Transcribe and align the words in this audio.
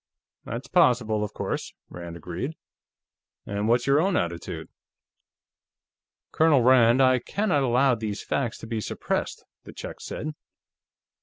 "That's 0.45 0.67
possible, 0.67 1.23
of 1.23 1.31
course," 1.35 1.75
Rand 1.91 2.17
agreed. 2.17 2.55
"And 3.45 3.67
what's 3.67 3.85
your 3.85 4.01
own 4.01 4.15
attitude?" 4.17 4.67
"Colonel 6.31 6.63
Rand, 6.63 7.03
I 7.03 7.19
cannot 7.19 7.61
allow 7.61 7.93
these 7.93 8.23
facts 8.23 8.57
to 8.61 8.65
be 8.65 8.81
suppressed," 8.81 9.45
the 9.63 9.73
Czech 9.73 9.97
said. 10.01 10.33